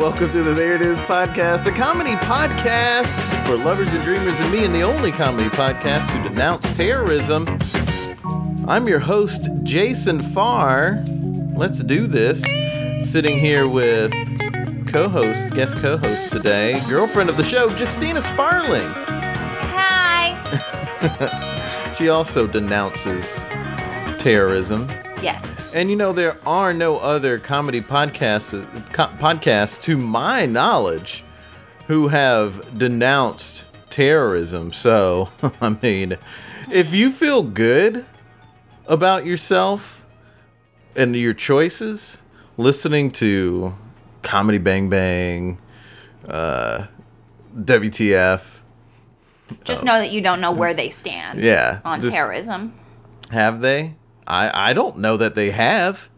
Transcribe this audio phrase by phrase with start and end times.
[0.00, 3.06] Welcome to the There It Is podcast, a comedy podcast
[3.46, 7.46] for lovers and dreamers and me, and the only comedy podcast to denounce terrorism.
[8.66, 11.04] I'm your host, Jason Farr.
[11.54, 12.40] Let's do this.
[13.10, 14.10] Sitting here with
[14.88, 18.88] co-host, guest co-host today, girlfriend of the show, Justina Sparling.
[19.76, 20.36] Hi.
[21.98, 23.44] She also denounces
[24.18, 24.88] terrorism.
[25.22, 25.72] Yes.
[25.74, 28.52] And you know there are no other comedy podcasts
[28.92, 31.22] co- podcasts to my knowledge
[31.86, 34.72] who have denounced terrorism.
[34.72, 35.28] So,
[35.60, 36.16] I mean,
[36.70, 38.06] if you feel good
[38.86, 40.04] about yourself
[40.96, 42.18] and your choices
[42.56, 43.74] listening to
[44.22, 45.58] Comedy Bang Bang,
[46.28, 46.86] uh,
[47.56, 48.58] WTF,
[49.64, 51.40] Just know that you don't know where they stand.
[51.40, 52.72] Yeah, On terrorism.
[53.30, 53.96] have they?
[54.30, 56.08] I I don't know that they have.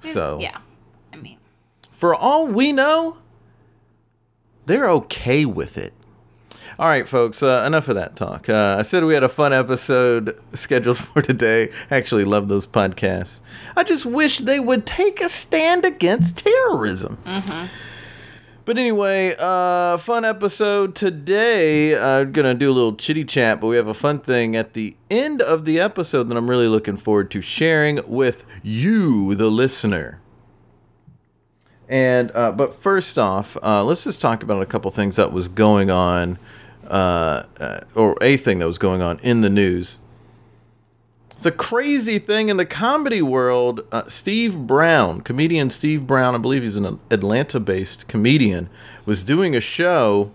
[0.00, 0.58] So, Yeah.
[1.12, 1.38] I mean,
[1.92, 3.18] for all we know,
[4.66, 5.92] they're okay with it.
[6.78, 8.48] All right, folks, uh, enough of that talk.
[8.48, 11.70] Uh, I said we had a fun episode scheduled for today.
[11.90, 13.40] I Actually, love those podcasts.
[13.76, 17.18] I just wish they would take a stand against terrorism.
[18.70, 21.98] But anyway, uh, fun episode today.
[21.98, 24.96] I'm gonna do a little chitty chat, but we have a fun thing at the
[25.10, 30.20] end of the episode that I'm really looking forward to sharing with you, the listener.
[31.88, 35.48] And uh, but first off, uh, let's just talk about a couple things that was
[35.48, 36.38] going on,
[36.86, 39.98] uh, uh, or a thing that was going on in the news.
[41.40, 43.86] It's a crazy thing in the comedy world.
[43.90, 48.68] Uh, Steve Brown, comedian Steve Brown, I believe he's an Atlanta-based comedian,
[49.06, 50.32] was doing a show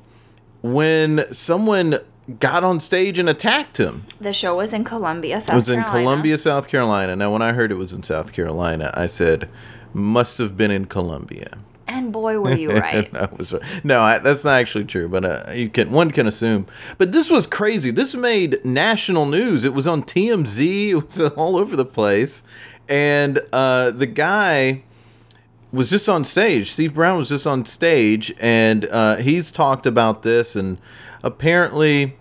[0.63, 1.99] when someone
[2.39, 4.05] got on stage and attacked him.
[4.19, 6.01] the show was in Columbia, South It was in Carolina.
[6.01, 7.15] Columbia, South Carolina.
[7.15, 9.47] Now, when I heard it was in South Carolina, I said,
[9.93, 13.13] "Must have been in Columbia." And boy, were you right.
[13.15, 13.61] I was right.
[13.83, 16.67] No, I, that's not actually true, but uh, you can one can assume.
[16.97, 17.91] But this was crazy.
[17.91, 19.63] This made national news.
[19.63, 20.89] It was on TMZ.
[20.95, 22.43] It was all over the place,
[22.87, 24.83] and uh, the guy
[25.71, 26.71] was just on stage.
[26.71, 30.79] Steve Brown was just on stage, and uh, he's talked about this, and
[31.23, 32.17] apparently,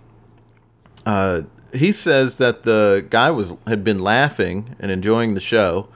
[1.06, 1.42] uh,
[1.72, 5.88] he says that the guy was had been laughing and enjoying the show,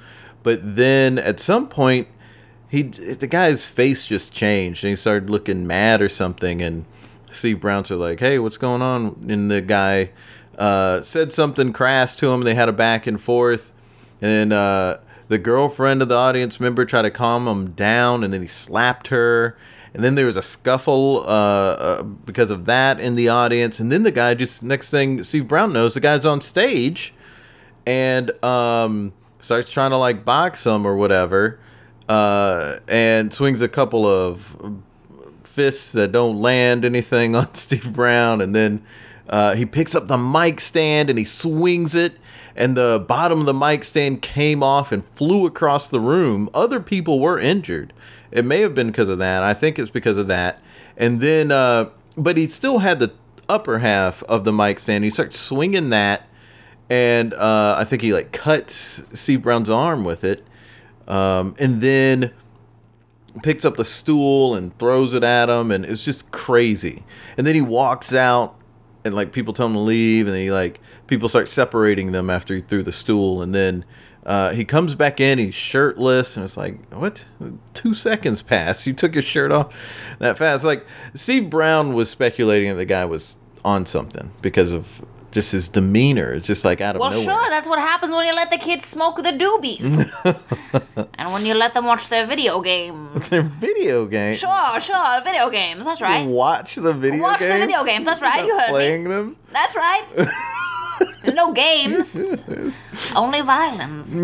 [0.42, 2.08] but then at some point,
[2.68, 6.84] he the guy's face just changed, and he started looking mad or something, and
[7.30, 10.10] Steve Brown's said like, "Hey, what's going on?" And the guy
[10.58, 12.42] uh, said something crass to him.
[12.42, 13.72] They had a back and forth,
[14.20, 14.98] and uh,
[15.28, 19.08] the girlfriend of the audience member tried to calm him down, and then he slapped
[19.08, 19.56] her.
[19.94, 23.80] And then there was a scuffle uh, uh, because of that in the audience.
[23.80, 27.14] And then the guy just next thing Steve Brown knows, the guy's on stage
[27.86, 31.58] and um, starts trying to like box him or whatever,
[32.08, 34.56] uh, and swings a couple of
[35.42, 38.82] fists that don't land anything on Steve Brown, and then
[39.28, 42.14] uh, he picks up the mic stand and he swings it,
[42.56, 46.48] and the bottom of the mic stand came off and flew across the room.
[46.54, 47.92] Other people were injured.
[48.30, 49.42] It may have been because of that.
[49.42, 50.60] I think it's because of that.
[50.96, 53.12] And then, uh, but he still had the
[53.48, 55.04] upper half of the mic stand.
[55.04, 56.28] He starts swinging that,
[56.90, 60.44] and uh, I think he like cuts Steve Brown's arm with it,
[61.08, 62.32] um, and then
[63.42, 67.02] picks up the stool and throws it at him, and it's just crazy.
[67.36, 68.54] And then he walks out,
[69.04, 72.54] and like people tell him to leave, and he like people start separating them after
[72.54, 73.84] he threw the stool, and then.
[74.26, 77.24] Uh, he comes back in, he's shirtless, and it's like, what?
[77.72, 78.86] Two seconds pass.
[78.86, 79.74] You took your shirt off
[80.18, 80.64] that fast.
[80.64, 80.84] Like,
[81.14, 85.02] Steve Brown was speculating that the guy was on something because of
[85.38, 86.32] just his demeanor.
[86.32, 87.26] It's just like out of well, nowhere.
[87.26, 89.92] Well, sure, that's what happens when you let the kids smoke the doobies.
[91.18, 93.30] and when you let them watch their video games.
[93.30, 94.40] They're video games.
[94.40, 95.84] Sure, sure, video games.
[95.84, 96.26] That's right.
[96.26, 98.04] Watch the video Watch the video games.
[98.04, 98.44] That's right.
[98.44, 98.72] You heard me.
[98.72, 99.36] Playing them.
[99.52, 100.06] That's right.
[101.34, 102.16] No games.
[103.14, 104.18] Only violence.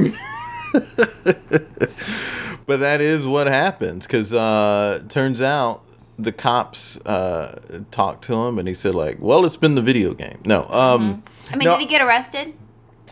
[2.67, 5.83] But that is what happens because uh, turns out
[6.19, 7.59] the cops uh,
[7.91, 11.23] talked to him and he said like, "Well, it's been the video game." No, um,
[11.51, 11.73] I mean, No.
[11.77, 12.55] did he get arrested?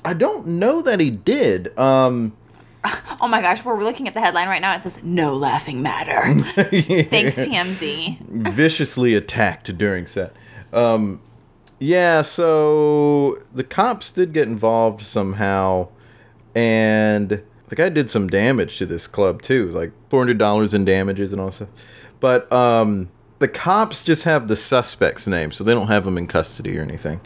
[0.04, 1.76] I don't know that he did.
[1.78, 2.32] Um,
[3.20, 4.74] Oh my gosh, we're looking at the headline right now.
[4.74, 8.18] It says "No laughing matter." Thanks TMZ.
[8.52, 10.34] viciously attacked during set.
[10.72, 11.20] Um,
[11.78, 15.88] yeah, so the cops did get involved somehow,
[16.54, 19.62] and the guy did some damage to this club too.
[19.62, 21.68] It was like four hundred dollars in damages and all stuff.
[22.22, 23.08] But um,
[23.40, 26.82] the cops just have the suspect's name, so they don't have him in custody or
[26.82, 27.20] anything,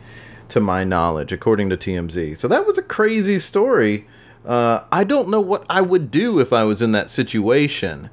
[0.48, 2.38] to my knowledge, according to TMZ.
[2.38, 4.06] So that was a crazy story.
[4.42, 8.08] Uh, I don't know what I would do if I was in that situation.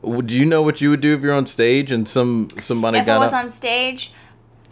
[0.00, 3.02] Would you know what you would do if you're on stage and some somebody got?
[3.02, 3.44] If I was up?
[3.44, 4.10] on stage,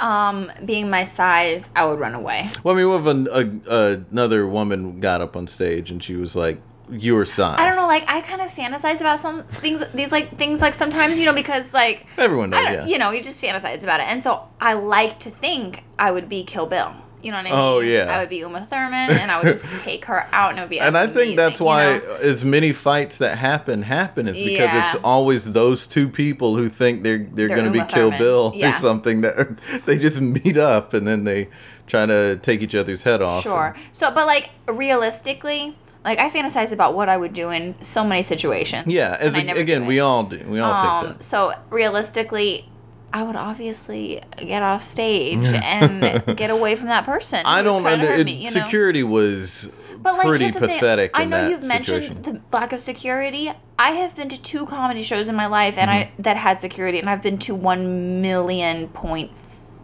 [0.01, 2.51] um, being my size, I would run away.
[2.65, 3.29] well, I mean, what if an,
[3.69, 7.59] a, a, another woman got up on stage and she was like your size?
[7.59, 9.83] I don't know, like I kind of fantasize about some things.
[9.93, 12.87] These like things, like sometimes you know, because like Everyone does, yeah.
[12.87, 16.29] you know, you just fantasize about it, and so I like to think I would
[16.29, 16.95] be Kill Bill.
[17.23, 17.89] You know what I oh, mean?
[17.89, 18.17] Oh, yeah.
[18.17, 20.71] I would be Uma Thurman, and I would just take her out, and it would
[20.71, 20.79] be.
[20.79, 22.15] And I think that's why you know?
[22.17, 24.85] as many fights that happen happen is because Yeah.
[24.85, 28.19] it's always those two people who think they're they're, They're going to be Kill Thurman.
[28.19, 31.49] Bill or something that they just meet up and then they
[31.89, 33.43] try to take each other's head off.
[33.43, 33.75] Sure.
[33.91, 38.23] So, but like realistically, like I fantasize about what I would do in so many
[38.23, 38.87] situations.
[38.87, 40.43] Yeah, as a, again, we all do.
[40.49, 41.23] We all Um, take that.
[41.25, 42.69] so realistically,
[43.13, 47.43] I would obviously get off stage and get away from that person.
[47.45, 48.51] I don't under it, me, you know?
[48.51, 49.71] security was
[50.03, 51.11] But like, pretty pathetic.
[51.15, 52.15] I in know that you've situation.
[52.15, 53.53] mentioned the lack of security.
[53.79, 56.19] I have been to two comedy shows in my life, and Mm-hmm.
[56.21, 59.31] I that had security, and I've been to one million point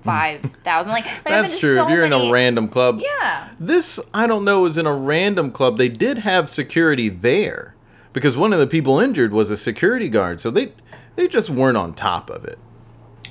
[0.03, 0.93] five thousand.
[0.93, 1.75] Like, like That's true.
[1.75, 3.49] So if you're in a random club, yeah.
[3.59, 5.79] This I don't know is in a random club.
[5.79, 7.75] They did have security there
[8.13, 10.73] because one of the people injured was a security guard, so they
[11.17, 12.59] they just weren't on top of it.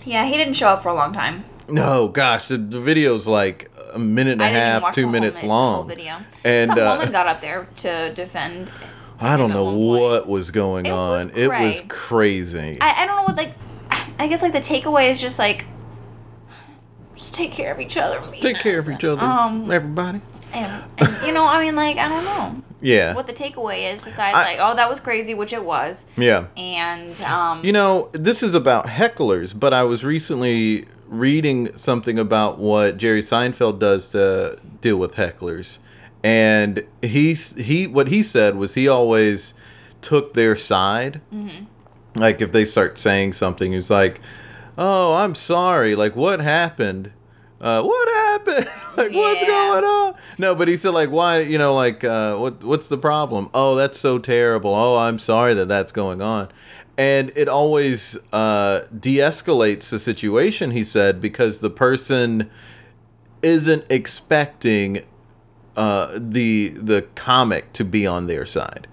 [0.04, 1.44] Yeah, he didn't show up for a long time.
[1.68, 5.88] No, gosh, the, the video's like a minute and a half, two minutes long.
[5.88, 6.18] video.
[6.44, 8.72] And Some uh, woman got up there to defend.
[9.20, 11.32] I don't know what was going It was on.
[11.36, 12.80] It was crazy.
[12.82, 13.54] I, I don't know what like.
[14.20, 15.66] I guess like the takeaway is just like,
[17.22, 18.20] just take care of each other.
[18.42, 20.22] Take care of each other, Um, everybody.
[20.54, 24.02] and, and you know, I mean, like I don't know Yeah, what the takeaway is
[24.02, 26.48] besides I- like, oh, that was crazy, which it was, yeah.
[26.58, 32.58] and um, You know, this is about hecklers, but I was recently reading something about
[32.58, 35.78] what Jerry Seinfeld does to deal with hecklers.
[36.24, 39.54] And he he what he said was he always
[40.02, 41.22] took their side.
[42.16, 44.22] Like if they start saying something, he's like,
[44.78, 45.96] "Oh, I'm sorry.
[45.96, 47.12] Like what happened?
[47.60, 48.68] Uh, what happened?
[48.98, 51.42] like what's going on?" No, but he said like, "Why?
[51.42, 53.50] You know, like uh, what what's the problem?
[53.54, 54.74] Oh, that's so terrible.
[54.74, 56.50] Oh, I'm sorry that that's going on."
[56.98, 60.72] And it always uh, de-escalates the situation.
[60.72, 62.50] He said because the person
[63.42, 65.02] isn't expecting
[65.76, 68.88] uh, the the comic to be on their side.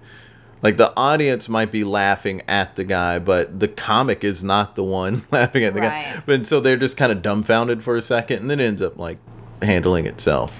[0.62, 4.84] Like the audience might be laughing at the guy, but the comic is not the
[4.84, 6.14] one laughing at the guy.
[6.14, 6.22] Right.
[6.26, 8.99] But so they're just kind of dumbfounded for a second, and then it ends up
[8.99, 9.19] like
[9.62, 10.56] handling itself.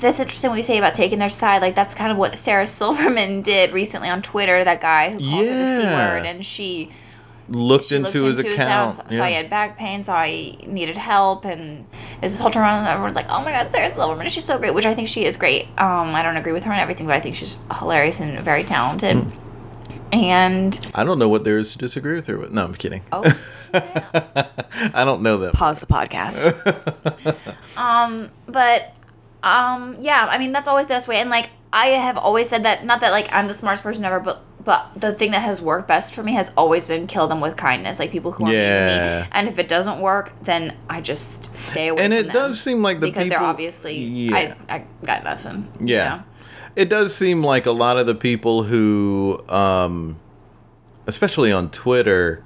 [0.00, 1.60] that's interesting what you say about taking their side.
[1.62, 4.64] Like that's kind of what Sarah Silverman did recently on Twitter.
[4.64, 6.90] That guy who called her the c word, and she
[7.50, 8.90] Looked she into looked his into account.
[8.90, 11.86] his house, saw he had back pain, saw he needed help, and
[12.20, 12.80] this whole turnaround.
[12.80, 15.24] And everyone's like, "Oh my God, Sarah Silverman, she's so great," which I think she
[15.24, 15.64] is great.
[15.78, 18.64] Um, I don't agree with her on everything, but I think she's hilarious and very
[18.64, 19.16] talented.
[19.16, 19.44] Hmm.
[20.12, 22.50] And I don't know what there is to disagree with her with.
[22.50, 23.02] No, I'm kidding.
[23.12, 23.22] oh,
[23.74, 25.52] I don't know them.
[25.52, 26.44] pause the podcast.
[27.76, 28.94] um, but
[29.42, 31.16] um, yeah, I mean that's always the best way.
[31.16, 34.20] And like I have always said that, not that like I'm the smartest person ever,
[34.20, 37.40] but but the thing that has worked best for me has always been kill them
[37.40, 39.28] with kindness, like people who are mean to me.
[39.32, 42.02] And if it doesn't work, then I just stay away.
[42.04, 44.36] And from it does seem like the because people they're obviously Yeah.
[44.68, 45.68] I I got nothing.
[45.80, 46.08] you Yeah.
[46.08, 46.22] know?
[46.76, 50.18] It does seem like a lot of the people who, um,
[51.06, 52.44] especially on Twitter,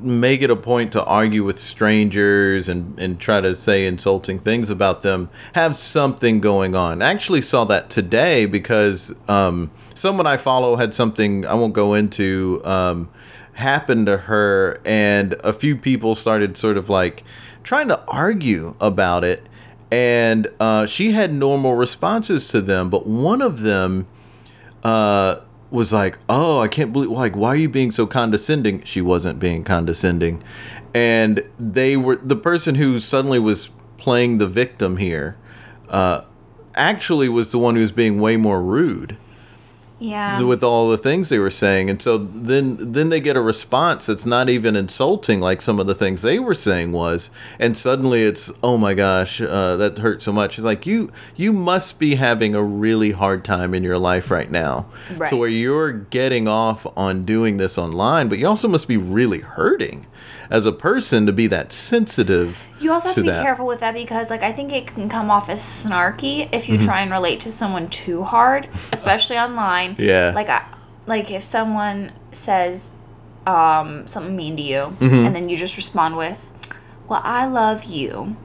[0.00, 4.70] make it a point to argue with strangers and, and try to say insulting things
[4.70, 7.02] about them have something going on.
[7.02, 11.94] I actually saw that today because um, someone I follow had something I won't go
[11.94, 13.10] into um,
[13.54, 17.22] happen to her, and a few people started sort of like
[17.62, 19.48] trying to argue about it
[19.92, 24.06] and uh, she had normal responses to them, but one of them
[24.82, 25.40] uh,
[25.72, 29.38] was like, "Oh, I can't believe like why are you being so condescending?" She wasn't
[29.38, 30.42] being condescending,
[30.94, 35.36] and they were the person who suddenly was playing the victim here.
[35.88, 36.22] Uh,
[36.74, 39.16] actually, was the one who was being way more rude.
[40.02, 40.42] Yeah.
[40.42, 44.06] with all the things they were saying and so then then they get a response
[44.06, 48.22] that's not even insulting like some of the things they were saying was and suddenly
[48.24, 52.16] it's oh my gosh uh, that hurt so much it's like you you must be
[52.16, 55.28] having a really hard time in your life right now Right.
[55.30, 59.40] to where you're getting off on doing this online but you also must be really
[59.40, 60.06] hurting
[60.50, 63.42] as a person to be that sensitive You also have to, be that.
[63.42, 66.72] careful with that because, like, I think it can come off as snarky if Mm-hmm.
[66.74, 69.91] you try and relate to someone too hard, especially online.
[69.98, 70.32] Yeah.
[70.34, 70.64] Like, I,
[71.06, 72.90] like if someone says
[73.46, 75.26] um, something mean to you, Mm-hmm.
[75.26, 76.50] and then you just respond with,
[77.08, 78.36] "Well, I love you."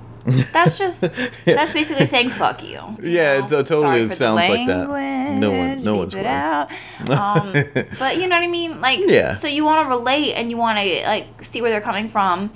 [0.51, 1.01] That's just
[1.45, 4.87] that's basically saying "fuck you." you Yeah, it- totally for sounds like that.
[4.87, 6.69] No one- no one's it out.
[7.09, 7.53] Um,
[7.99, 8.81] but you know what I mean?
[8.81, 9.33] Like, Yeah.
[9.33, 12.51] So you want to relate and you want to like see where they're coming from.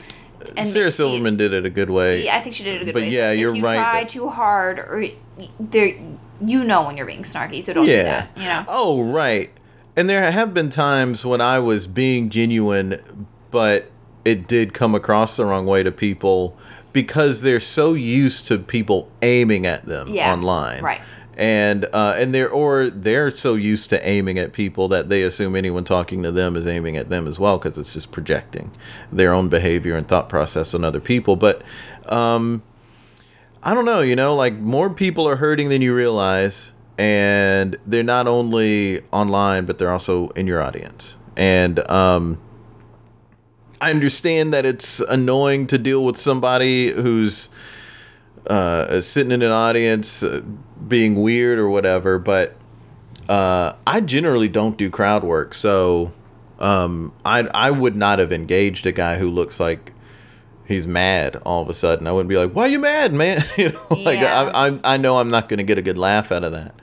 [0.58, 2.26] And Sarah see- Silverman did it a good way.
[2.26, 3.10] yeah, I think she did it a good But way.
[3.12, 5.06] yeah, if you're you right try too hard, or
[5.60, 5.94] there,
[6.44, 8.30] you know when you're being snarky, so don't do that.
[8.36, 8.66] You know.
[8.68, 9.52] Oh, right.
[9.96, 13.92] And there have been times when I was being genuine, but
[14.24, 16.58] it did come across the wrong way to people
[16.94, 20.82] because they're so used to people aiming at them Yeah, online.
[20.84, 21.02] right.
[21.38, 25.56] And uh, and they're or they're so used to aiming at people that they assume
[25.56, 28.70] anyone talking to them is aiming at them as well because it's just projecting
[29.12, 31.36] their own behavior and thought process on other people.
[31.38, 31.62] But
[32.08, 32.62] um,
[33.64, 38.04] I don't know, you know, like more people are hurting than you realize, and they're
[38.04, 41.16] not only online, but they're also in your audience.
[41.38, 42.40] And um,
[43.80, 47.50] I understand that it's annoying to deal with somebody who's
[48.48, 50.42] uh, sitting in an audience uh,
[50.88, 52.56] being weird or whatever, but
[53.30, 56.12] uh, I generally don't do crowd work, so
[56.60, 59.94] um, I I would not have engaged a guy who looks like
[60.72, 62.08] he's mad all of a sudden.
[62.08, 64.98] I wouldn't be like, "Why are you mad, man?" you know, like I, I I
[64.98, 66.76] know I'm not going to get a good laugh out of that.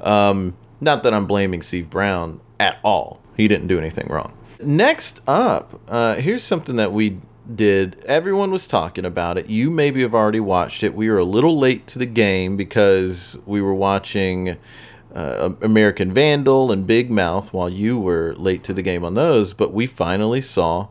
[0.00, 3.20] Um, not that I'm blaming Steve Brown at all.
[3.36, 4.32] He didn't do anything wrong.
[4.62, 7.20] Next up, uh, here's something that we
[7.54, 8.02] did.
[8.06, 9.48] Everyone was talking about it.
[9.48, 10.94] You maybe have already watched it.
[10.94, 14.56] We were a little late to the game because we were watching
[15.14, 19.54] uh, American Vandal and Big Mouth while you were late to the game on those.
[19.54, 20.88] But we finally saw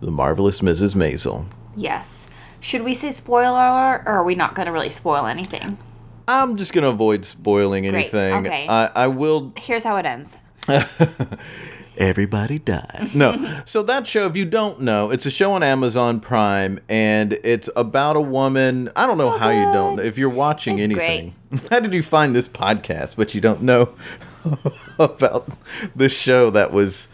[0.00, 0.94] The Marvelous Mrs.
[0.94, 1.46] Maisel.
[1.78, 2.28] Yes.
[2.60, 5.78] Should we say spoiler alert, or are we not going to really spoil anything?
[6.26, 8.46] I'm just going to avoid spoiling Great, anything.
[8.46, 8.66] okay.
[8.68, 10.36] I, I will Here's how it ends.
[11.96, 13.10] Everybody died.
[13.12, 13.60] No.
[13.64, 17.68] so that show, if you don't know, it's a show on Amazon Prime, and it's
[17.74, 18.88] about a woman.
[18.94, 19.98] I don't know So how you don't.
[19.98, 21.34] If you're watching It's anything,
[21.70, 23.94] how did you find this podcast, but you don't know
[24.98, 25.48] about
[25.96, 27.08] this show that was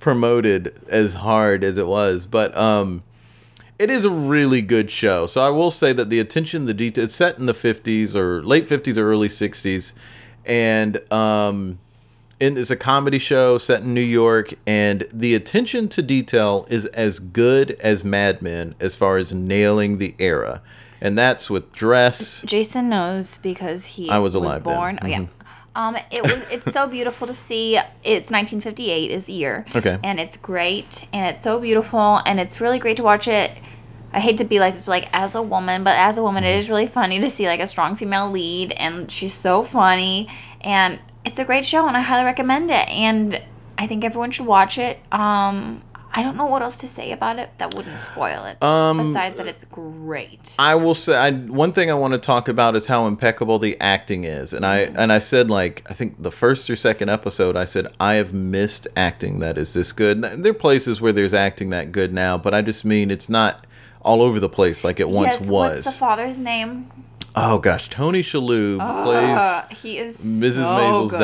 [0.00, 2.26] promoted as hard as it was?
[2.26, 3.04] But um,
[3.78, 5.26] it is a really good show.
[5.26, 8.42] So I will say that the attention, the detail, it's set in the 50s or
[8.42, 9.92] late 50s or early 60s,
[10.44, 11.78] and um,
[12.40, 16.86] and it's a comedy show set in New York, and the attention to detail is
[16.86, 20.62] as good as Mad Men as far as nailing the era,
[21.00, 22.42] and that's with dress.
[22.42, 24.74] Jason knows because he I was alive then.
[24.74, 24.98] born.
[25.02, 25.26] Oh, yeah.
[25.76, 26.50] Um, it was.
[26.50, 27.76] It's so beautiful to see.
[28.02, 29.66] It's 1958 is the year.
[29.76, 29.98] Okay.
[30.02, 33.52] And it's great, and it's so beautiful, and it's really great to watch it.
[34.12, 36.42] I hate to be like this, but like as a woman, but as a woman,
[36.44, 40.28] it is really funny to see like a strong female lead, and she's so funny,
[40.62, 43.42] and it's a great show, and I highly recommend it, and
[43.76, 44.98] I think everyone should watch it.
[45.12, 45.82] Um,
[46.16, 48.62] I don't know what else to say about it that wouldn't spoil it.
[48.62, 50.56] Um, besides that, it's great.
[50.58, 53.78] I will say I, one thing I want to talk about is how impeccable the
[53.82, 57.54] acting is, and I and I said like I think the first or second episode
[57.54, 60.22] I said I have missed acting that is this good.
[60.22, 63.66] There are places where there's acting that good now, but I just mean it's not
[64.00, 65.50] all over the place like it once yes, was.
[65.50, 66.90] what's the father's name?
[67.36, 70.54] Oh gosh, Tony Shalhoub Uh, plays he is Mrs.
[70.54, 71.18] so Maisel's good.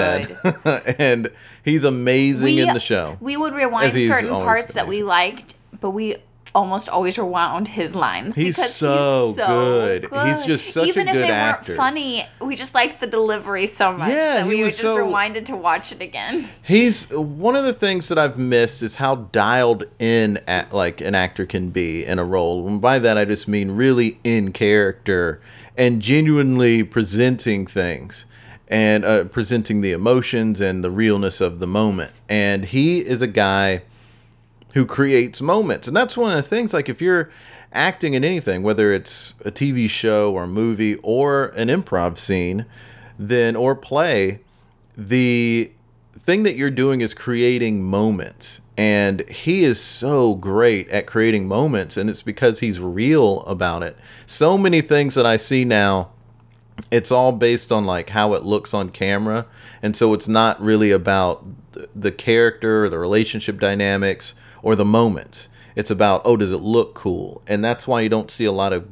[0.74, 1.30] dad, and
[1.64, 3.16] he's amazing in the show.
[3.20, 6.16] We would rewind certain parts that we liked, but we
[6.54, 10.10] almost always rewound his lines He's because so he's so good.
[10.10, 10.26] good.
[10.36, 11.00] He's just such a good actor.
[11.00, 11.72] Even if they actor.
[11.72, 14.96] weren't funny, we just liked the delivery so much Yeah, that we would just so-
[14.98, 16.44] rewind it to watch it again.
[16.62, 21.14] He's one of the things that I've missed is how dialed in at, like an
[21.14, 22.68] actor can be in a role.
[22.68, 25.40] And by that I just mean really in character
[25.76, 28.24] and genuinely presenting things
[28.68, 32.10] and uh, presenting the emotions and the realness of the moment.
[32.28, 33.82] And he is a guy
[34.72, 35.86] who creates moments.
[35.86, 37.30] And that's one of the things like if you're
[37.72, 42.64] acting in anything, whether it's a TV show or a movie or an improv scene,
[43.18, 44.40] then or play,
[44.96, 45.70] the
[46.18, 48.61] thing that you're doing is creating moments.
[48.76, 53.96] And he is so great at creating moments, and it's because he's real about it.
[54.26, 56.10] So many things that I see now
[56.90, 59.46] it's all based on like how it looks on camera.
[59.82, 61.44] And so it's not really about
[61.94, 65.48] the character or the relationship dynamics or the moments.
[65.74, 67.42] It's about oh does it look cool?
[67.46, 68.88] And that's why you don't see a lot of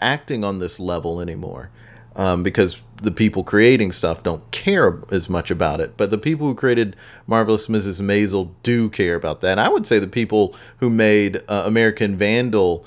[0.00, 1.70] acting on this level anymore
[2.16, 6.46] um, because the people creating stuff don't care as much about it but the people
[6.46, 6.94] who created
[7.26, 11.40] marvelous mrs maisel do care about that and i would say the people who made
[11.48, 12.84] uh, american vandal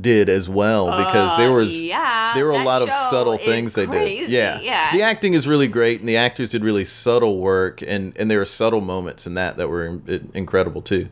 [0.00, 3.74] did as well because there Uh, was yeah, there were a lot of subtle things
[3.74, 4.30] they did.
[4.30, 4.92] Yeah, yeah.
[4.92, 8.38] The acting is really great, and the actors did really subtle work, and and there
[8.38, 11.08] were subtle moments in that that were in, incredible too.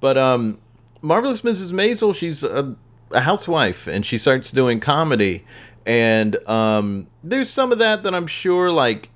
[0.00, 0.58] But um,
[1.00, 1.72] marvelous Mrs.
[1.72, 2.76] Maisel, she's a,
[3.10, 5.42] a housewife, and she starts doing comedy,
[5.86, 9.10] and um, there's some of that that I'm sure like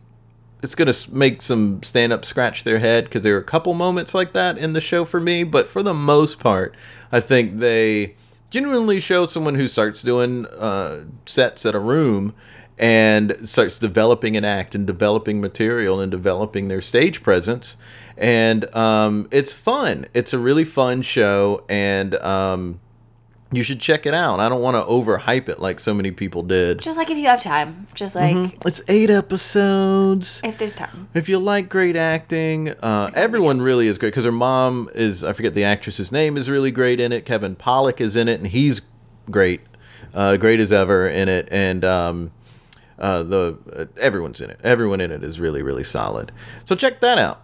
[0.62, 4.14] it's gonna make some stand up scratch their head because there are a couple moments
[4.14, 6.74] like that in the show for me, but for the most part,
[7.12, 8.14] I think they
[8.50, 12.34] genuinely show someone who starts doing uh, sets at a room
[12.78, 17.76] and starts developing an act and developing material and developing their stage presence.
[18.16, 20.06] And um, it's fun.
[20.14, 22.80] It's a really fun show and um,
[23.50, 26.42] you should check it out i don't want to overhype it like so many people
[26.42, 31.08] did Just like if you have time, just like it's eight episodes if there's time.
[31.14, 35.32] if you like great acting, uh, everyone really is great because her mom is, I
[35.32, 37.24] forget the actress's name, is really great in it.
[37.24, 38.82] Kevin Pollak is in it, and he's
[39.30, 39.60] great,
[40.14, 41.48] uh, great as ever in it.
[41.50, 42.30] And um,
[42.98, 44.60] uh, the uh, everyone's in it.
[44.62, 46.32] Everyone in it is really, really solid.
[46.64, 47.42] So check that out.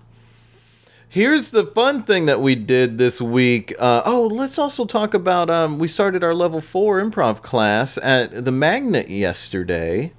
[1.14, 3.72] Here's the fun thing that we did this week.
[3.78, 5.48] Uh, oh, let's also talk about.
[5.48, 10.12] Um, we started our level four improv class at the Magnet yesterday,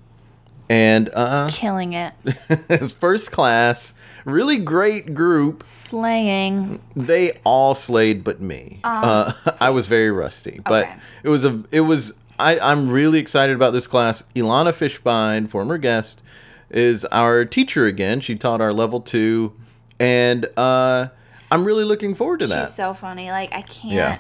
[0.70, 2.14] and uh, Killing it.
[2.50, 5.64] it's first class, really great group.
[5.64, 6.80] Slaying.
[6.96, 8.80] They all slayed, but me.
[8.86, 10.96] uh, I was very rusty, but Okay.
[11.24, 11.62] it was a.
[11.74, 12.14] It was.
[12.40, 14.24] I, I'm really excited about this class.
[14.34, 16.22] Ilana Fishbein, former guest,
[16.70, 18.22] is our teacher again.
[18.22, 19.54] She taught our level two,
[20.00, 21.08] and uh,
[21.52, 22.66] I'm really looking forward to that.
[22.68, 23.32] She's so funny.
[23.32, 23.94] Like I can't.
[23.94, 24.20] Yeah.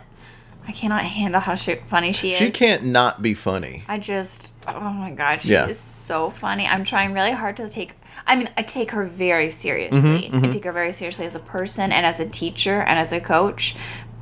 [0.67, 2.37] I cannot handle how she, funny she is.
[2.39, 3.83] she can't not be funny.
[3.87, 5.67] I just, oh my god, she Yeah.
[5.67, 6.65] is so funny.
[6.65, 7.93] I'm trying really hard to take.
[8.25, 10.29] I mean, I take her very seriously.
[10.33, 13.13] Mm-hmm, I take her very seriously as a person and as a teacher and as
[13.13, 13.75] a coach.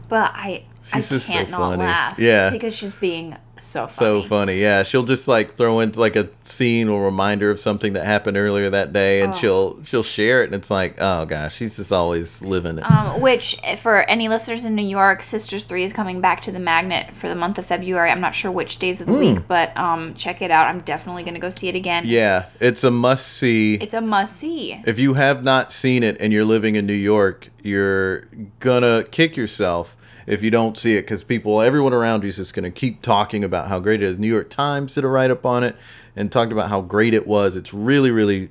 [0.09, 1.83] But I, She's I just can't not funny.
[1.83, 2.19] laugh.
[2.19, 2.49] Yeah.
[2.49, 4.27] because she's being so So funny.
[4.27, 4.83] funny, yeah.
[4.83, 8.69] She'll just like throw in like a scene or reminder of something that happened earlier
[8.71, 9.25] that day, Oh.
[9.25, 12.83] and she'll she'll share it, and it's like, oh gosh, she's just always living it.
[12.89, 16.59] Um, which, for any listeners in New York, Sisters 3 is coming back to the
[16.59, 18.09] Magnet for the month of February.
[18.09, 20.67] I'm not sure which days of the week, but um, check it out.
[20.67, 22.03] I'm definitely going to go see it again.
[22.07, 23.75] Yeah, it's a must see.
[23.75, 24.81] It's a must see.
[24.85, 28.25] If you have not seen it and you're living in New York, you're
[28.59, 32.53] gonna kick yourself if you don't see it because people, everyone around you is just
[32.53, 34.17] gonna keep talking about how great it is.
[34.17, 35.75] New York Times did a write up on it
[36.15, 37.55] and talked about how great it was.
[37.55, 38.49] It's really, really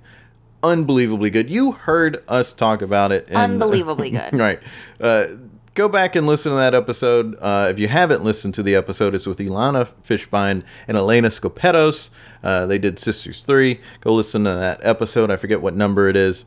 [0.63, 1.51] unbelievably good.
[1.51, 3.27] You heard us talk about it.
[3.29, 4.33] And, Unbelievably good.
[4.35, 4.61] right.
[5.01, 5.27] Uh,
[5.75, 7.37] go back and listen to that episode.
[7.41, 12.11] Uh, if you haven't listened to the episode, it's with Ilana Fishbein and Elena Scopetos.
[12.43, 13.81] Uh, they did Sisters 3.
[14.01, 15.31] Go listen to that episode.
[15.31, 16.45] I forget what number it is.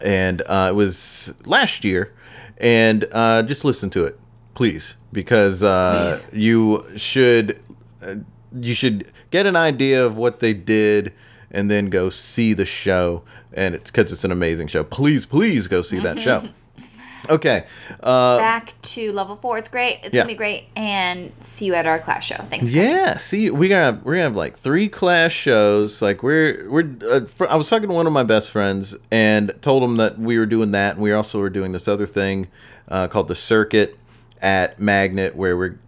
[0.00, 2.12] And uh, it was last year.
[2.58, 4.18] And uh, just listen to it,
[4.54, 6.40] please, because uh, Please.
[6.42, 7.60] you should
[8.02, 8.16] uh,
[8.58, 11.12] you should get an idea of what they did
[11.50, 15.66] and then go see the show and it's because it's an amazing show please please
[15.68, 16.48] go see that show
[17.30, 17.64] okay
[18.02, 19.56] uh back to level four.
[19.58, 20.00] It's great.
[20.02, 20.22] It's Yeah.
[20.22, 20.64] gonna be great.
[20.76, 22.36] And see you at our class show.
[22.50, 22.68] Thanks.
[22.68, 26.68] For yeah see you we gonna we're gonna have like three class shows like we're
[26.70, 29.96] we're uh, fr- i was talking to one of my best friends and told him
[29.96, 32.48] that we were doing that and we also were doing this other thing
[32.88, 33.96] uh, called the circuit
[34.44, 35.80] at magnet where we're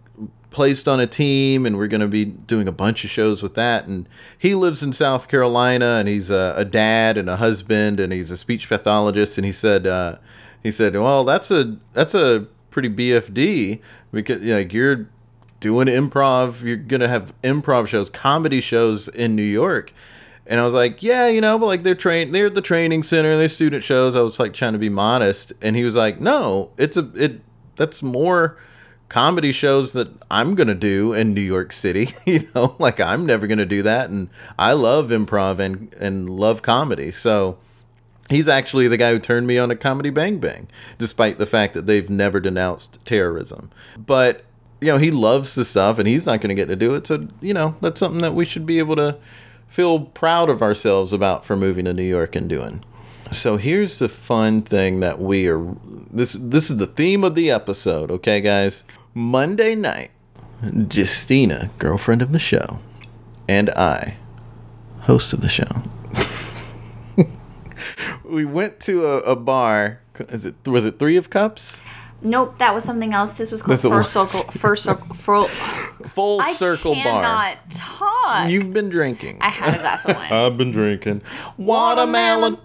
[0.49, 3.53] placed on a team and we're going to be doing a bunch of shows with
[3.53, 3.85] that.
[3.85, 8.11] And he lives in south carolina and he's a, a dad and a husband and
[8.11, 9.37] he's a speech pathologist.
[9.37, 10.17] And he said uh,
[10.63, 13.79] he said well that's a that's a pretty bfd
[14.11, 15.07] because like you're
[15.59, 16.63] doing improv.
[16.63, 19.93] You're going to have improv shows comedy shows in new york.
[20.49, 23.03] And I was like, yeah, you know, but like they're trained they're at the training
[23.03, 24.15] center, they're student shows.
[24.15, 27.41] I was like trying to be modest, and he was like, no, it's a it
[27.77, 28.57] that's more
[29.09, 32.09] comedy shows that I'm gonna do in New York City.
[32.25, 36.61] you know, like I'm never gonna do that, and I love improv and and love
[36.61, 37.11] comedy.
[37.11, 37.57] So
[38.29, 41.73] he's actually the guy who turned me on to Comedy Bang Bang, despite the fact
[41.73, 43.71] that they've never denounced terrorism.
[43.97, 44.43] But
[44.81, 47.07] you know, he loves the stuff, and he's not gonna get to do it.
[47.07, 49.17] So you know, that's something that we should be able to
[49.67, 52.83] feel proud of ourselves about for moving to New York and doing.
[53.31, 55.63] So here's the fun thing that we are
[56.11, 58.83] this this is the theme of the episode, okay guys?
[59.13, 60.11] Monday night,
[60.91, 62.79] Justina, girlfriend of the show,
[63.47, 64.17] and I
[65.01, 65.65] host of the show.
[68.23, 70.01] we went to a, a bar.
[70.29, 71.79] Is it was it three of cups?
[72.21, 73.33] Nope, that was something else.
[73.33, 74.39] This was called First Circle.
[74.51, 75.13] First Circle.
[75.13, 77.01] Full, Full I circle bar.
[77.01, 78.49] I cannot talk.
[78.49, 79.37] You've been drinking.
[79.39, 80.31] I had a glass of wine.
[80.31, 81.21] I've been drinking
[81.57, 82.57] watermelon.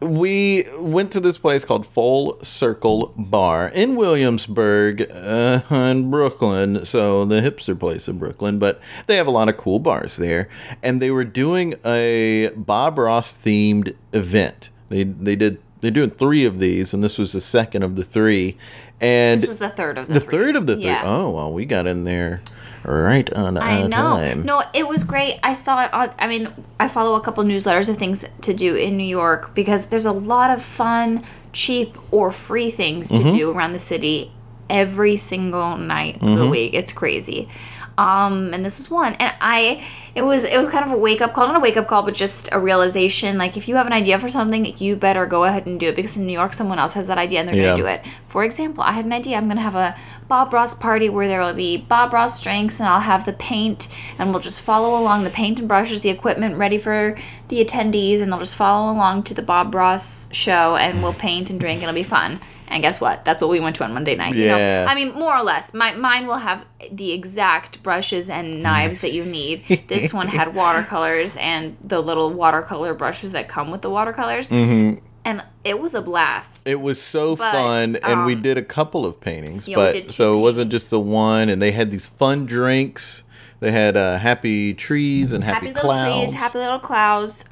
[0.00, 6.84] We went to this place called Full Circle Bar in Williamsburg, uh, in Brooklyn.
[6.84, 10.48] So the hipster place in Brooklyn, but they have a lot of cool bars there.
[10.82, 14.70] And they were doing a Bob Ross themed event.
[14.88, 18.04] They they did they're doing three of these, and this was the second of the
[18.04, 18.56] three.
[19.00, 20.38] And this was the third of the, the three.
[20.38, 20.86] third of the three.
[20.86, 21.02] Yeah.
[21.04, 22.42] Oh well, we got in there
[22.84, 23.88] right on I know.
[23.88, 24.42] time.
[24.44, 25.38] No, it was great.
[25.42, 26.10] I saw it on.
[26.18, 26.48] I mean,
[26.80, 30.12] I follow a couple newsletters of things to do in New York because there's a
[30.12, 33.36] lot of fun, cheap, or free things to Mm-hmm.
[33.36, 34.32] do around the city
[34.70, 36.50] every single night of the Mm-hmm.
[36.50, 36.74] week.
[36.74, 37.48] It's crazy.
[37.98, 39.84] Um, and this was one, and I,
[40.14, 42.02] it was, it was kind of a wake up call, not a wake up call,
[42.04, 43.36] but just a realization.
[43.38, 45.96] Like, if you have an idea for something, you better go ahead and do it
[45.96, 47.70] because in New York, someone else has that idea and they're Yeah.
[47.70, 48.04] gonna do it.
[48.24, 49.36] For example, I had an idea.
[49.36, 49.96] I'm gonna have a
[50.28, 53.88] Bob Ross party where there will be Bob Ross drinks, and I'll have the paint,
[54.16, 58.22] and we'll just follow along the paint and brushes, the equipment ready for the attendees,
[58.22, 61.76] and they'll just follow along to the Bob Ross show, and we'll paint and drink,
[61.82, 62.38] and it'll be fun.
[62.70, 63.24] And guess what?
[63.24, 64.34] That's what we went to on Monday night.
[64.34, 64.84] You Yeah.
[64.84, 65.72] know, I mean, more or less.
[65.74, 69.64] My mine will have the exact brushes and knives that you need.
[69.88, 74.50] This one had watercolors and the little watercolor brushes that come with the watercolors.
[74.50, 75.04] Mm-hmm.
[75.24, 76.66] And it was a blast.
[76.66, 80.10] It was so But, fun, and we um, did a couple of paintings, Yeah, but
[80.10, 81.48] so it wasn't just the one.
[81.50, 83.24] And they had these fun drinks.
[83.60, 86.30] They had uh, happy trees and happy, Happy little clouds.
[86.30, 87.44] trees, happy little clouds.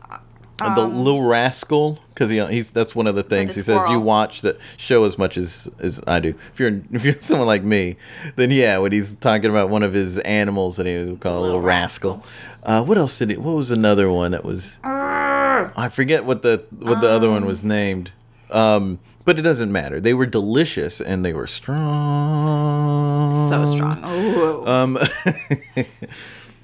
[0.59, 3.81] And the little rascal, because he, he's that's one of the things the he says.
[3.85, 7.15] If you watch that show as much as as I do, if you're if you're
[7.21, 7.97] someone like me,
[8.37, 11.41] then yeah, when he's talking about one of his animals that he would call a
[11.41, 12.25] little, little rascal.
[12.63, 13.37] Uh, what else did he?
[13.37, 14.79] What was another one that was?
[14.83, 18.13] I forget what the what the other one was named.
[18.51, 20.01] Um, but it doesn't matter.
[20.01, 23.35] They were delicious and they were strong.
[23.49, 24.69] So strong.
[24.69, 24.97] Um,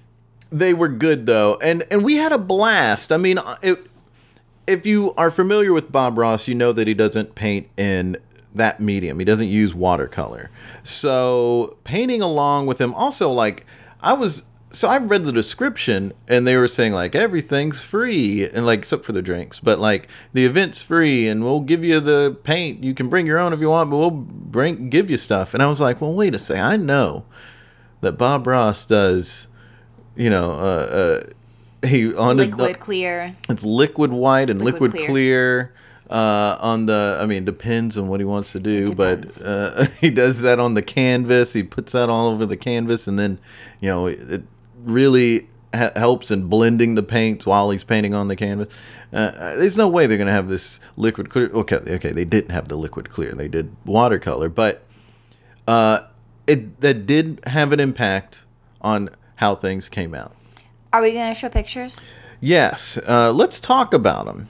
[0.52, 3.10] they were good though, and and we had a blast.
[3.10, 3.86] I mean, uh, it,
[4.66, 8.18] if you are familiar with Bob Ross, you know that he doesn't paint in
[8.54, 9.18] that medium.
[9.18, 10.50] He doesn't use watercolor.
[10.84, 13.66] So painting along with him, also like
[14.00, 14.44] I was.
[14.74, 19.04] So I read the description and they were saying like everything's free and like except
[19.04, 22.82] for the drinks, but like the event's free and we'll give you the paint.
[22.82, 25.52] You can bring your own if you want, but we'll bring give you stuff.
[25.52, 26.64] And I was like, well, wait a second.
[26.64, 27.26] I know
[28.00, 29.46] that Bob Ross does,
[30.16, 31.20] you know, uh,
[31.84, 33.32] uh, he on the- Liquid clear.
[33.48, 35.72] it's liquid white and liquid, Liquid clear.
[36.10, 37.18] uh, on the.
[37.20, 40.74] I mean, depends on what he wants to do, but uh, he does that on
[40.74, 41.52] the canvas.
[41.54, 43.38] He puts that all over the canvas, and then
[43.80, 44.42] you know it, it
[44.84, 48.72] really ha- helps in blending the paints while he's painting on the canvas.
[49.12, 51.48] Uh, there's no way they're gonna have this liquid clear.
[51.52, 53.32] Okay, okay, they didn't have the liquid clear.
[53.32, 54.84] They did watercolor, but
[55.66, 56.00] uh,
[56.46, 58.40] it that did have an impact
[58.80, 59.08] on
[59.42, 60.36] how things came out.
[60.92, 62.00] Are we gonna show pictures?
[62.40, 64.48] Yes, uh, let's talk about them.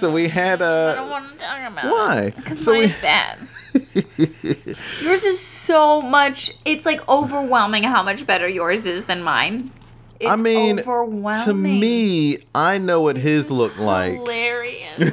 [0.00, 2.32] So we had I don't uh, want to talk about why?
[2.34, 3.38] Because So mine we is bad.
[5.00, 6.54] yours is so much.
[6.64, 9.70] It's like overwhelming how much better yours is than mine.
[10.22, 14.14] It's I mean, to me, I know what his look like.
[14.14, 15.12] hilarious.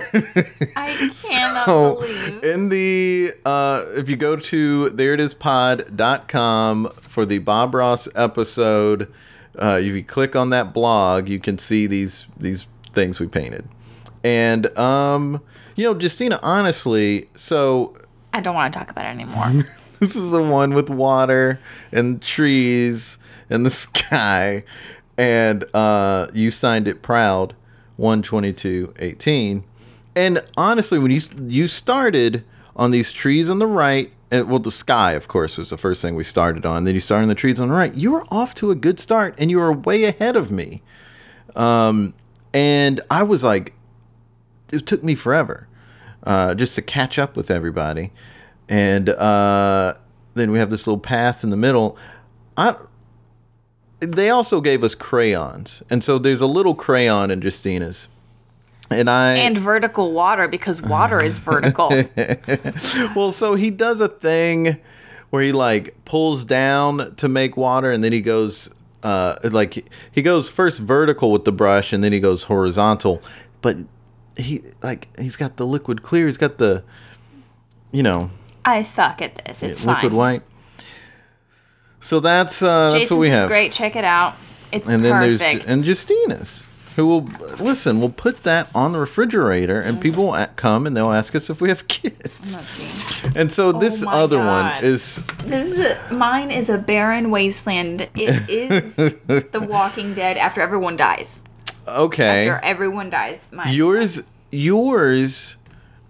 [0.75, 0.93] I
[1.29, 2.43] cannot So, believe.
[2.43, 9.11] in the uh, if you go to thereitispod.com for the Bob Ross episode,
[9.57, 13.67] uh, if you click on that blog, you can see these these things we painted.
[14.23, 15.41] And um,
[15.75, 17.95] you know, Justina, honestly, so
[18.33, 19.51] I don't want to talk about it anymore.
[19.99, 21.59] this is the one with water
[21.91, 23.17] and trees
[23.49, 24.63] and the sky.
[25.19, 27.53] And uh, you signed it proud
[27.97, 29.65] 12218.
[30.15, 34.71] And honestly, when you you started on these trees on the right, and well, the
[34.71, 36.85] sky, of course, was the first thing we started on.
[36.85, 37.93] Then you started on the trees on the right.
[37.93, 40.81] You were off to a good start, and you were way ahead of me.
[41.53, 42.13] Um,
[42.53, 43.73] and I was like,
[44.71, 45.67] it took me forever
[46.23, 48.11] uh, just to catch up with everybody.
[48.69, 49.95] And uh,
[50.35, 51.97] then we have this little path in the middle.
[52.55, 52.75] I,
[53.99, 58.07] they also gave us crayons, and so there's a little crayon in Justina's.
[58.91, 61.89] And I and vertical water because water is vertical.
[63.15, 64.77] well, so he does a thing
[65.29, 68.69] where he like pulls down to make water, and then he goes
[69.03, 73.21] uh like he goes first vertical with the brush, and then he goes horizontal.
[73.61, 73.77] But
[74.35, 76.25] he like he's got the liquid clear.
[76.25, 76.83] He's got the
[77.91, 78.31] you know
[78.65, 79.61] I suck at this.
[79.61, 80.17] It's liquid fine.
[80.17, 80.41] white.
[82.01, 83.47] So that's uh that's what we have.
[83.47, 83.71] great.
[83.71, 84.35] Check it out.
[84.71, 85.63] It's And then perfect.
[85.63, 86.63] there's and Justina's.
[86.95, 87.21] who will
[87.59, 87.99] listen.
[87.99, 91.59] We'll put that on the refrigerator, and people will come and they'll ask us if
[91.61, 92.57] we have kids.
[93.35, 94.73] And so this Oh my other God.
[94.75, 98.07] one is This is a, mine is a barren wasteland.
[98.15, 101.41] It is The Walking Dead after everyone dies.
[101.87, 102.47] okay.
[102.49, 103.39] After everyone dies.
[103.51, 103.73] Mine.
[103.73, 105.55] Yours, yours,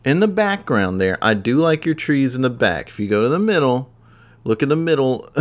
[0.03, 1.17] in the background there.
[1.21, 2.87] I do like your trees in the back.
[2.89, 3.91] If you go to the middle,
[4.43, 5.29] look in the middle.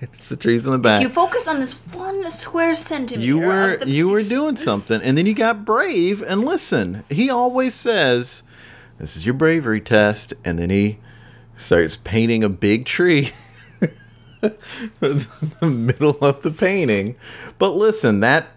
[0.00, 1.02] it's the trees in the back.
[1.02, 3.26] you focus on this one square centimeter.
[3.26, 7.04] you were of the you were doing something and then you got brave and listen.
[7.10, 8.42] He always says
[8.98, 10.98] this is your bravery test and then he
[11.56, 13.30] starts painting a big tree
[14.40, 15.26] the
[15.62, 17.16] middle of the painting.
[17.58, 18.48] But listen that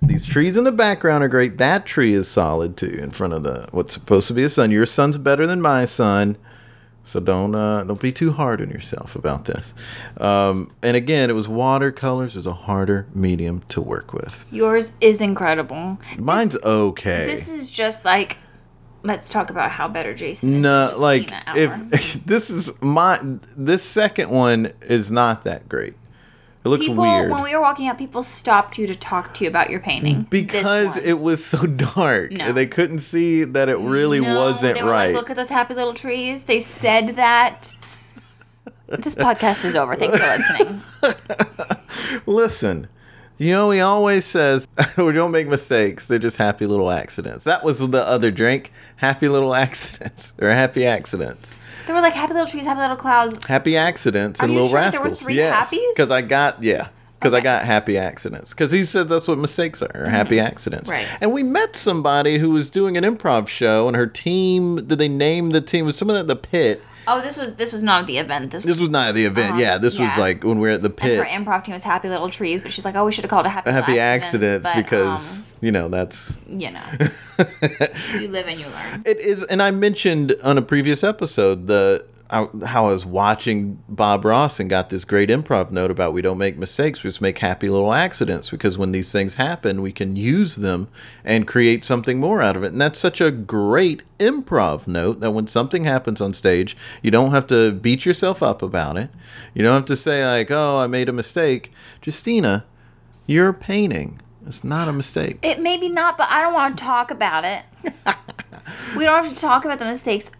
[0.00, 1.58] these trees in the background are great.
[1.58, 4.72] That tree is solid too in front of the what's supposed to be a sun.
[4.72, 6.36] Your son's better than my son
[7.04, 9.74] so don't uh, don't be too hard on yourself about this.
[10.18, 14.46] Um, and again, it was watercolors is a harder medium to work with.
[14.50, 15.98] Yours is incredible.
[16.18, 17.26] Mine's okay.
[17.26, 18.36] This is just like,
[19.02, 20.60] let's talk about how better Jason is.
[20.60, 23.18] no, like if this is my
[23.56, 25.94] this second one is not that great.
[26.64, 29.44] It looks people, weird when we were walking out, people stopped you to talk to
[29.44, 30.26] you about your painting.
[30.30, 32.30] Because it was so dark.
[32.30, 32.52] No.
[32.52, 35.08] They couldn't see that it really No, wasn't right.
[35.08, 36.42] Like, Look at those happy little trees.
[36.44, 37.72] They said that.
[38.86, 39.96] this podcast is over.
[39.96, 40.62] Thanks for
[41.08, 42.22] listening.
[42.26, 42.88] Listen,
[43.38, 46.06] you know, he always says we don't make mistakes.
[46.06, 47.42] They're just happy little accidents.
[47.42, 51.58] That was the other drink, happy little accidents or happy accidents.
[51.86, 53.44] They were like happy little trees, happy little clouds.
[53.44, 55.10] Happy accidents and you little sure there rascals.
[55.10, 55.94] were three yes, happies?
[55.94, 56.88] because I got yeah.
[57.18, 58.50] Because I got happy accidents.
[58.50, 60.46] Because he said that's what mistakes are, happy mm-hmm.
[60.46, 60.90] accidents.
[60.90, 61.06] Right.
[61.20, 64.86] And we met somebody who was doing an improv show, and her team.
[64.86, 65.86] Did they name the team?
[65.86, 66.82] Was someone at the pit?
[67.06, 68.52] Oh, this was this was not at the event.
[68.52, 69.54] This was, This was not at the event.
[69.54, 71.18] Um, yeah, this was like when we were at the pit.
[71.18, 73.30] and her improv team was happy little trees, but she's like, oh, we should have
[73.30, 76.82] called it happy happy Little accidents, but, because um, you know that's you know,
[78.18, 79.02] you live and you learn.
[79.04, 83.82] It is, and I mentioned on a previous episode the how how I was watching
[83.88, 87.20] Bob Ross and got this great improv note about we don't make mistakes, we just
[87.20, 90.88] make happy little accidents because when these things happen, we can use them
[91.24, 92.72] and create something more out of it.
[92.72, 97.32] And that's such a great improv note that when something happens on stage, you don't
[97.32, 99.10] have to beat yourself up about it.
[99.52, 101.70] You don't have to say like, "Oh, I made a mistake."
[102.04, 102.64] Justina,
[103.26, 104.20] you're painting.
[104.46, 105.38] It's not a mistake.
[105.42, 107.64] It maybe not, but I don't want to talk about it.
[108.96, 110.30] we don't have to talk about the mistakes,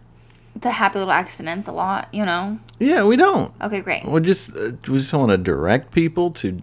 [0.55, 2.59] the happy little accidents a lot, you know.
[2.79, 3.53] Yeah, we don't.
[3.61, 4.05] Okay, great.
[4.05, 6.61] We just uh, we just want to direct people to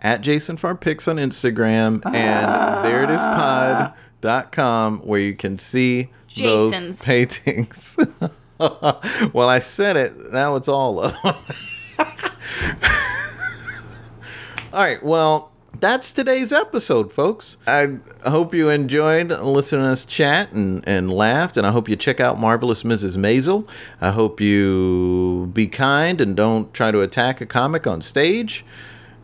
[0.00, 6.08] at Jason Farr Pics on Instagram and there it is pod.com where you can see
[6.28, 6.98] Jason's.
[6.98, 7.96] those paintings.
[8.58, 10.32] well, I said it.
[10.32, 11.34] Now it's all of them.
[14.72, 15.02] all right.
[15.02, 17.56] Well, that's today's episode, folks.
[17.66, 21.96] I hope you enjoyed listening to us chat and, and laughed, and I hope you
[21.96, 23.16] check out Marvelous Mrs.
[23.16, 23.68] Maisel.
[24.00, 28.64] I hope you be kind and don't try to attack a comic on stage.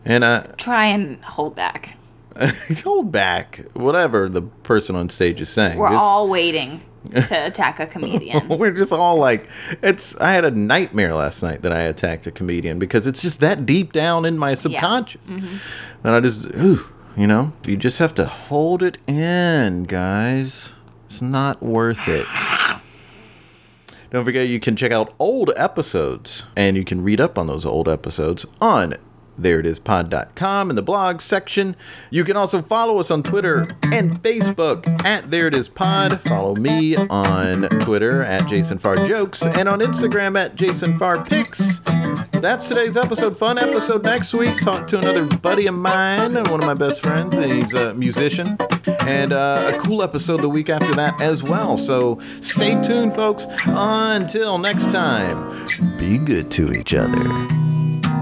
[0.05, 1.97] And uh, Try and hold back.
[2.83, 5.77] hold back whatever the person on stage is saying.
[5.77, 8.47] We're Just- all waiting to attack a comedian.
[8.57, 9.49] we're just all like
[9.81, 13.39] it's i had a nightmare last night that i attacked a comedian because it's just
[13.39, 15.21] that deep down in my subconscious.
[15.27, 16.07] Mm-hmm.
[16.07, 20.73] And i just ooh you know you just have to hold it in guys.
[21.05, 22.25] It's not worth it.
[24.11, 27.65] Don't forget you can check out old episodes and you can read up on those
[27.65, 28.95] old episodes on
[29.39, 31.75] thereitispod.com in the blog section.
[32.09, 36.21] You can also follow us on Twitter and Facebook at There It Is Pod.
[36.21, 41.81] Follow me on Twitter at Jason Farr Jokes and on Instagram at Jason Farr Pics.
[42.41, 43.37] That's today's episode.
[43.37, 44.59] Fun episode next week.
[44.61, 47.35] Talk to another buddy of mine, one of my best friends.
[47.35, 48.57] He's a musician.
[49.01, 51.77] And uh, a cool episode the week after that as well.
[51.77, 53.47] So stay tuned, folks.
[53.65, 55.67] Until next time,
[55.97, 57.64] be good to each other.